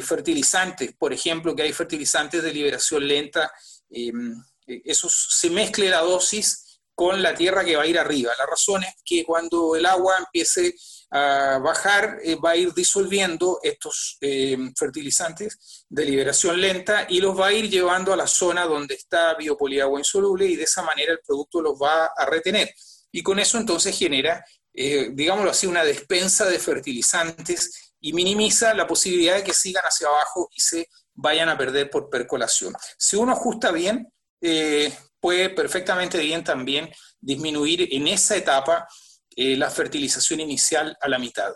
[0.04, 3.50] fertilizantes, por ejemplo, que hay fertilizantes de liberación lenta,
[4.68, 6.67] eso se mezcle la dosis
[6.98, 8.34] con la tierra que va a ir arriba.
[8.40, 10.74] La razón es que cuando el agua empiece
[11.12, 17.40] a bajar, eh, va a ir disolviendo estos eh, fertilizantes de liberación lenta y los
[17.40, 21.12] va a ir llevando a la zona donde está biopoliagua insoluble y de esa manera
[21.12, 22.74] el producto los va a retener.
[23.12, 28.88] Y con eso entonces genera, eh, digámoslo así, una despensa de fertilizantes y minimiza la
[28.88, 32.74] posibilidad de que sigan hacia abajo y se vayan a perder por percolación.
[32.98, 34.12] Si uno ajusta bien,
[35.28, 38.88] puede perfectamente bien también disminuir en esa etapa
[39.36, 41.52] eh, la fertilización inicial a la mitad.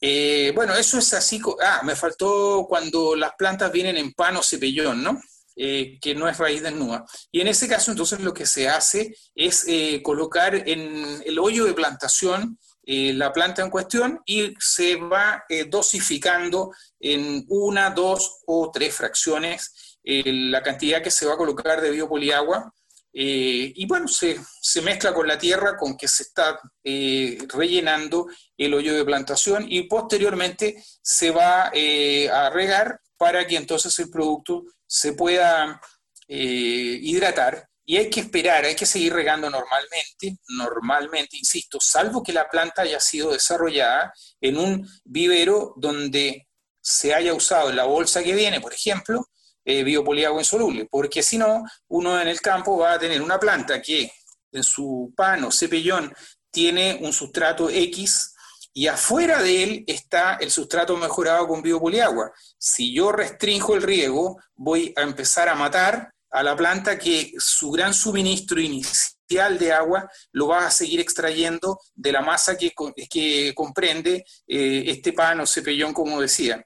[0.00, 1.40] Eh, bueno, eso es así.
[1.62, 5.20] Ah, me faltó cuando las plantas vienen en pano cepellón, ¿no?
[5.54, 7.04] Eh, que no es raíz desnuda.
[7.30, 9.64] Y en ese caso, entonces, lo que se hace es
[10.02, 17.44] colocar en el hoyo de plantación la planta en cuestión y se va dosificando en
[17.46, 22.72] una, dos o tres fracciones la cantidad que se va a colocar de biopoliagua
[23.12, 24.38] eh, y bueno, se,
[24.82, 29.82] mezcla con la tierra con que se está eh, rellenando el hoyo de plantación y
[29.82, 35.80] posteriormente se va eh, a regar para que entonces el producto se pueda
[36.28, 37.68] hidratar.
[37.84, 42.82] Y hay que esperar, hay que seguir regando normalmente, normalmente, insisto, salvo que la planta
[42.82, 46.46] haya sido desarrollada en un vivero donde
[46.80, 49.26] se haya usado la bolsa que viene, por ejemplo,
[49.64, 53.80] eh, biopoliagua insoluble, porque si no, uno en el campo va a tener una planta
[53.80, 54.10] que
[54.52, 56.12] en su pano, cepellón,
[56.50, 58.34] tiene un sustrato X
[58.72, 62.32] y afuera de él está el sustrato mejorado con biopoliagua.
[62.58, 67.70] Si yo restringo el riego, voy a empezar a matar a la planta que su
[67.72, 72.72] gran suministro inicial de agua lo va a seguir extrayendo de la masa que,
[73.10, 76.64] que comprende eh, este pano, cepellón, como decía.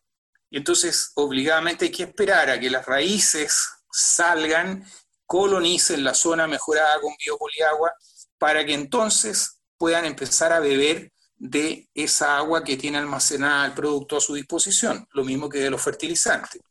[0.57, 4.87] Entonces, obligadamente hay que esperar a que las raíces salgan,
[5.27, 7.93] colonicen la zona mejorada con biopoliagua,
[8.39, 14.17] para que entonces puedan empezar a beber de esa agua que tiene almacenada el producto
[14.17, 16.63] a su disposición, lo mismo que de los fertilizantes.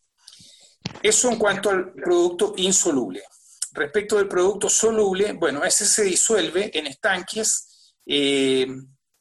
[1.02, 3.22] Eso en cuanto al producto insoluble.
[3.74, 8.66] Respecto del producto soluble, bueno, ese se disuelve en estanques eh,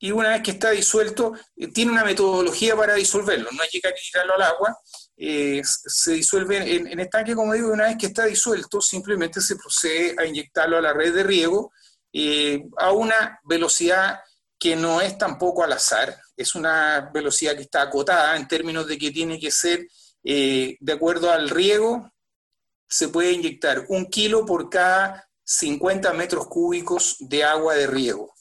[0.03, 3.81] y una vez que está disuelto, eh, tiene una metodología para disolverlo, no hay que
[4.11, 4.77] tirarlo al agua,
[5.17, 9.55] eh, se disuelve en, estanque, como digo, y una vez que está disuelto, simplemente se
[9.55, 11.71] procede a inyectarlo a la red de riego
[12.13, 14.19] eh, a una velocidad
[14.59, 18.99] que no es tampoco al azar, es una velocidad que está acotada en términos de
[18.99, 19.87] que tiene que ser
[20.25, 22.11] de acuerdo al riego,
[22.89, 28.32] se puede inyectar un kilo por cada 50 metros cúbicos de agua de riego.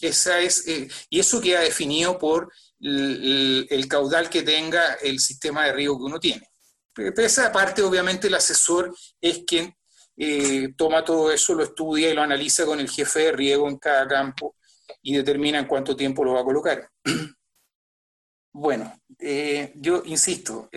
[0.00, 5.72] Esa es, eh, y eso queda definido por el, caudal que tenga el sistema de
[5.72, 6.48] riego que uno tiene.
[6.94, 9.74] Pero esa parte, obviamente, el asesor es quien
[10.16, 13.78] eh, toma todo eso, lo estudia y lo analiza con el jefe de riego en
[13.78, 14.56] cada campo
[15.02, 16.90] y determina en cuánto tiempo lo va a colocar.
[18.52, 20.68] bueno, eh, yo insisto,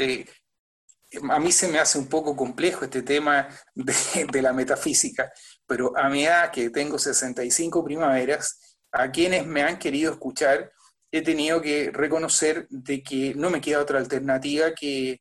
[1.29, 3.93] a mí se me hace un poco complejo este tema de,
[4.31, 5.31] de la metafísica,
[5.65, 10.71] pero a mi edad que tengo 65 primaveras, a quienes me han querido escuchar,
[11.11, 15.19] he tenido que reconocer de que no me queda otra alternativa que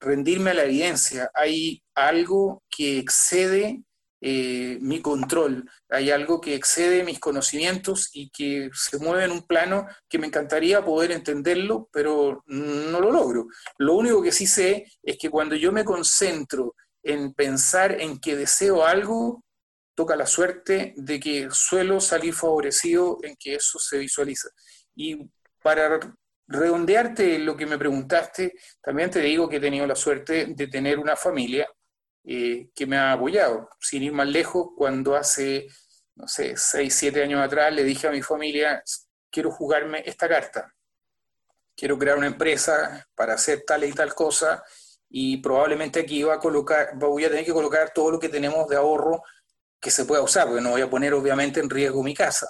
[0.00, 1.30] rendirme a la evidencia.
[1.34, 3.82] Hay algo que excede
[4.26, 9.46] eh, mi control, hay algo que excede mis conocimientos y que se mueve en un
[9.46, 13.48] plano que me encantaría poder entenderlo, pero no lo logro.
[13.76, 18.34] Lo único que sí sé es que cuando yo me concentro en pensar en que
[18.34, 19.44] deseo algo,
[19.94, 24.48] toca la suerte de que suelo salir favorecido en que eso se visualiza.
[24.94, 25.30] Y
[25.62, 25.98] para
[26.46, 30.98] redondearte lo que me preguntaste, también te digo que he tenido la suerte de tener
[30.98, 31.68] una familia
[32.24, 33.68] eh, que me ha apoyado.
[33.80, 35.68] Sin ir más lejos, cuando hace,
[36.16, 38.82] no sé, seis, siete años atrás le dije a mi familia,
[39.30, 40.72] quiero jugarme esta carta,
[41.76, 44.62] quiero crear una empresa para hacer tal y tal cosa,
[45.08, 48.68] y probablemente aquí iba a colocar, voy a tener que colocar todo lo que tenemos
[48.68, 49.22] de ahorro
[49.84, 52.48] que se pueda usar, porque no voy a poner obviamente en riesgo mi casa.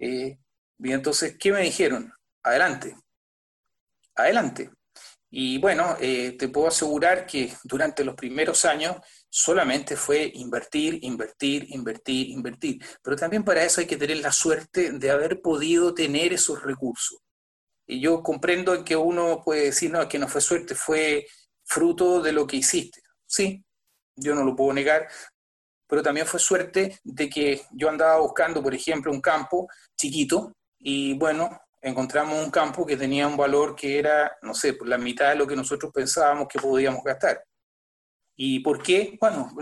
[0.00, 0.36] Eh,
[0.82, 2.12] entonces, ¿qué me dijeron?
[2.42, 2.96] Adelante,
[4.16, 4.68] adelante.
[5.30, 8.96] Y bueno, eh, te puedo asegurar que durante los primeros años
[9.30, 12.84] solamente fue invertir, invertir, invertir, invertir.
[13.00, 17.20] Pero también para eso hay que tener la suerte de haber podido tener esos recursos.
[17.86, 21.28] Y yo comprendo que uno puede decir, no, que no fue suerte, fue
[21.62, 23.02] fruto de lo que hiciste.
[23.24, 23.64] Sí,
[24.16, 25.08] yo no lo puedo negar,
[25.92, 31.12] pero también fue suerte de que yo andaba buscando, por ejemplo, un campo chiquito y
[31.18, 35.28] bueno, encontramos un campo que tenía un valor que era, no sé, por la mitad
[35.28, 37.44] de lo que nosotros pensábamos que podíamos gastar.
[38.34, 39.18] ¿Y por qué?
[39.20, 39.52] Bueno,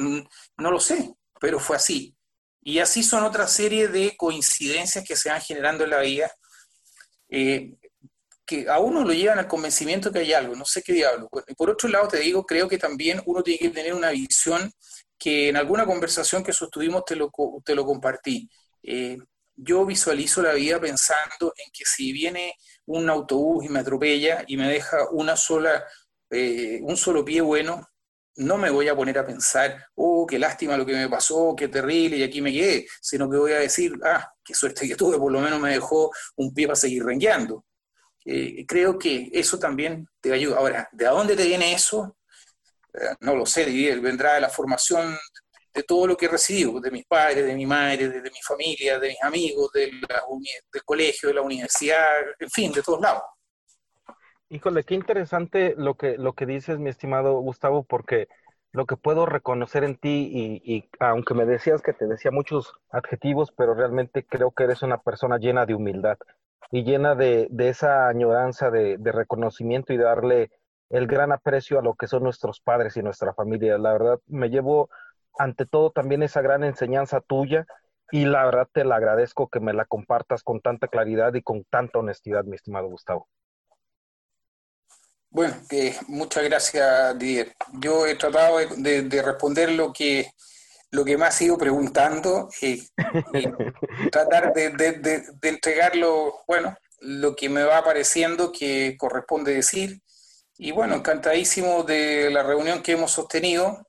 [0.56, 2.16] no lo sé, pero fue así.
[2.62, 6.30] Y así son otra serie de coincidencias que se van generando en la vida,
[7.28, 7.74] eh,
[8.46, 11.28] que a uno lo llevan al convencimiento que hay algo, no sé qué diablo.
[11.48, 14.72] Y por otro lado, te digo, creo que también uno tiene que tener una visión
[15.20, 17.30] que en alguna conversación que sostuvimos te lo,
[17.62, 18.48] te lo compartí.
[18.82, 19.18] Eh,
[19.54, 22.54] yo visualizo la vida pensando en que si viene
[22.86, 25.84] un autobús y me atropella y me deja una sola,
[26.30, 27.86] eh, un solo pie bueno,
[28.36, 31.68] no me voy a poner a pensar, oh, qué lástima lo que me pasó, qué
[31.68, 35.18] terrible, y aquí me quedé, sino que voy a decir, ah, qué suerte que tuve,
[35.18, 37.66] por lo menos me dejó un pie para seguir rengueando.
[38.24, 40.56] Eh, creo que eso también te ayuda.
[40.56, 42.16] Ahora, ¿de dónde te viene eso?
[42.94, 43.64] Eh, no lo sé,
[44.00, 45.16] vendrá de la formación
[45.72, 48.98] de todo lo que he recibido, de mis padres, de mi madre, de, mi familia,
[48.98, 49.86] de mis amigos, de
[50.72, 52.06] del colegio, de la universidad,
[52.38, 53.22] en fin, de todos lados.
[54.48, 58.26] Híjole, qué interesante lo que, lo que dices, mi estimado Gustavo, porque
[58.72, 63.52] lo que puedo reconocer en ti, y, aunque me decías que te decía muchos adjetivos,
[63.56, 66.18] pero realmente creo que eres una persona llena de humildad
[66.72, 70.50] y llena de, esa añoranza de, de, reconocimiento y de darle
[70.90, 73.78] el gran aprecio a lo que son nuestros padres y nuestra familia.
[73.78, 74.90] La verdad, me llevo
[75.38, 77.66] ante todo también esa gran enseñanza tuya
[78.10, 81.64] y la verdad te la agradezco que me la compartas con tanta claridad y con
[81.64, 83.28] tanta honestidad, mi estimado Gustavo.
[85.32, 85.54] Bueno,
[86.08, 87.54] muchas gracias, Didier.
[87.74, 90.28] Yo he tratado de, responder lo que,
[90.90, 92.84] lo que me ha sido preguntando y,
[94.10, 100.00] tratar de, de, entregar lo, bueno, lo que me va apareciendo que corresponde decir.
[100.62, 103.88] Y bueno, encantadísimo de la reunión que hemos sostenido.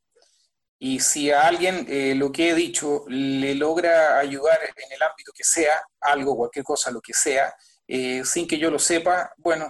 [0.80, 5.34] Y si a alguien eh, lo que he dicho le logra ayudar en el ámbito
[5.36, 7.54] que sea, algo, cualquier cosa, lo que sea,
[7.86, 9.68] eh, sin que yo lo sepa, bueno,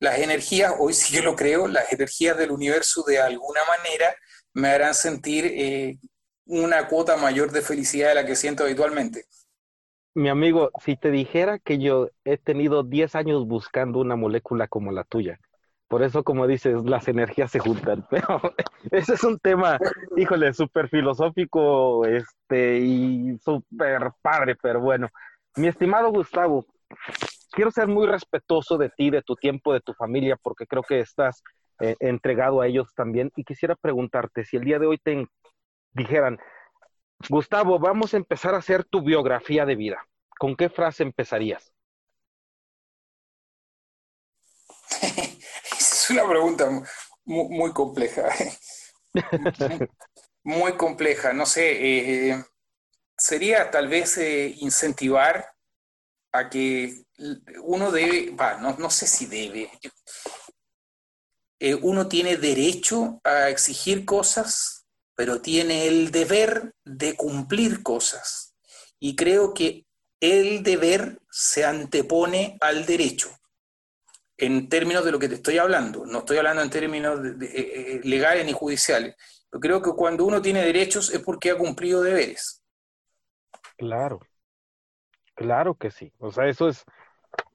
[0.00, 4.12] las energías, hoy sí yo lo creo, las energías del universo de alguna manera
[4.54, 5.98] me harán sentir eh,
[6.46, 9.26] una cuota mayor de felicidad de la que siento habitualmente.
[10.14, 14.90] Mi amigo, si te dijera que yo he tenido 10 años buscando una molécula como
[14.90, 15.38] la tuya,
[15.94, 18.04] por eso, como dices, las energías se juntan.
[18.10, 18.40] Pero
[18.90, 19.78] ese es un tema,
[20.16, 25.08] híjole, súper filosófico este, y súper padre, pero bueno.
[25.54, 26.66] Mi estimado Gustavo,
[27.52, 30.98] quiero ser muy respetuoso de ti, de tu tiempo, de tu familia, porque creo que
[30.98, 31.44] estás
[31.78, 33.30] eh, entregado a ellos también.
[33.36, 35.28] Y quisiera preguntarte, si el día de hoy te
[35.92, 36.40] dijeran,
[37.28, 40.04] Gustavo, vamos a empezar a hacer tu biografía de vida,
[40.40, 41.72] ¿con qué frase empezarías?
[46.04, 46.68] es una pregunta
[47.24, 48.28] muy, compleja.
[50.44, 52.44] muy compleja, no sé, eh,
[53.16, 55.54] sería tal vez eh, incentivar
[56.32, 57.04] a que
[57.62, 59.70] uno debe, no, no, sé si debe,
[61.58, 68.54] eh, uno tiene derecho a exigir cosas, pero tiene el deber de cumplir cosas.
[68.98, 69.86] Y creo que
[70.20, 73.30] el deber se antepone al derecho,
[74.36, 76.04] en términos de lo que te estoy hablando.
[76.06, 77.50] No estoy hablando en términos de, eh,
[77.96, 79.16] eh, legales ni judiciales.
[79.50, 82.62] Pero creo que cuando uno tiene derechos es porque ha cumplido deberes.
[83.76, 84.20] Claro.
[85.34, 86.12] Claro que sí.
[86.18, 86.84] O sea, eso es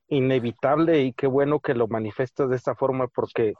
[0.07, 3.53] inevitable y qué bueno que lo manifiestas de esta forma porque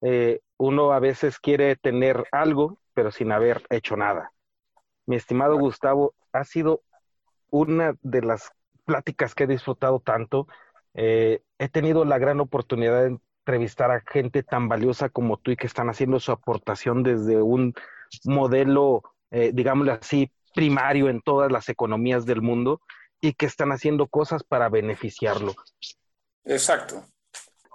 [0.00, 4.32] eh, uno a veces quiere tener algo, pero sin haber hecho nada.
[5.06, 6.82] Mi estimado Gustavo, ha sido
[7.50, 8.52] una de las
[8.84, 10.46] pláticas que he disfrutado tanto.
[11.00, 15.56] Eh, he tenido la gran oportunidad de entrevistar a gente tan valiosa como tú y
[15.56, 17.72] que están haciendo su aportación desde un
[18.24, 22.80] modelo, eh, digámoslo así, primario en todas las economías del mundo
[23.20, 25.54] y que están haciendo cosas para beneficiarlo.
[26.44, 27.04] Exacto.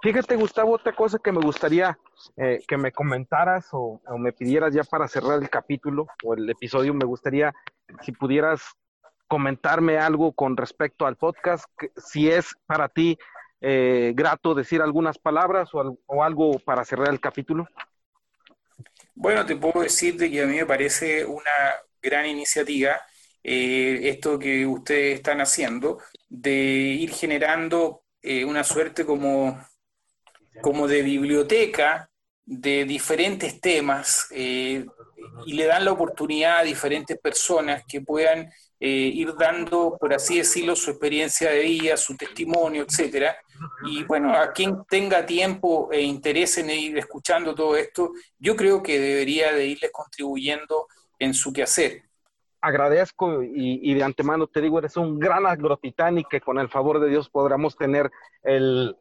[0.02, 1.98] Fíjate, Gustavo, otra cosa que me gustaría
[2.36, 6.92] eh, que me comentaras o, me pidieras ya para cerrar el capítulo o el episodio,
[6.92, 7.54] me gustaría
[8.02, 8.60] si pudieras
[9.28, 11.66] comentarme algo con respecto al podcast,
[11.96, 13.18] si es para ti
[13.60, 17.66] eh, grato decir algunas palabras o, algo para cerrar el capítulo.
[19.14, 21.40] Bueno, te puedo decir que a mí me parece una
[22.02, 23.00] gran iniciativa
[23.42, 25.98] eh, esto que ustedes están haciendo,
[26.28, 29.58] de ir generando eh, una suerte como,
[30.60, 32.10] como de biblioteca
[32.44, 34.28] de diferentes temas,
[35.46, 38.50] y le dan la oportunidad a diferentes personas que puedan
[38.80, 43.36] eh, ir dando, por así decirlo, su experiencia de vida, su testimonio, etcétera.
[43.86, 48.82] Y bueno, a quien tenga tiempo e interés en ir escuchando todo esto, yo creo
[48.82, 52.02] que debería de irles contribuyendo en su quehacer.
[52.60, 56.98] Agradezco y, de antemano te digo, eres un gran agrotitán y que con el favor
[56.98, 58.10] de Dios podremos tener
[58.42, 58.96] el,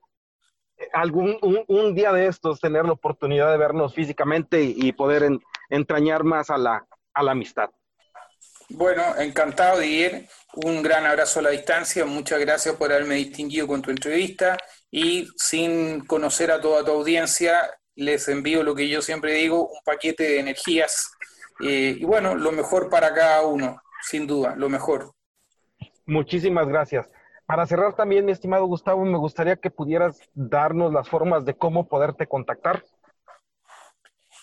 [0.91, 5.29] algún un, día de estos tener la oportunidad de vernos físicamente y, poder
[5.69, 7.69] entrañar más a la, a la amistad.
[8.69, 10.27] Bueno, encantado de ir.
[10.55, 12.05] Un gran abrazo a la distancia.
[12.05, 14.57] Muchas gracias por haberme distinguido con tu entrevista.
[14.91, 17.59] Y sin conocer a toda tu audiencia,
[17.95, 21.11] les envío lo que yo siempre digo, un paquete de energías.
[21.59, 25.13] Eh, y bueno, lo mejor para cada uno, sin duda, lo mejor.
[26.05, 27.09] Muchísimas gracias.
[27.45, 31.87] Para cerrar también, mi estimado Gustavo, me gustaría que pudieras darnos las formas de cómo
[31.87, 32.83] poderte contactar.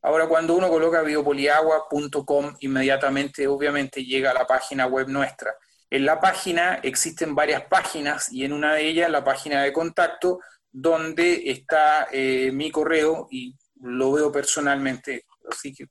[0.01, 5.56] Ahora, cuando uno coloca biopoliagua.com, inmediatamente, obviamente, llega a la página web nuestra.
[5.89, 10.39] En la página existen varias páginas y en una de ellas, la página de contacto,
[10.78, 15.23] donde está eh, mi correo y lo veo personalmente.
[15.49, 15.86] Así que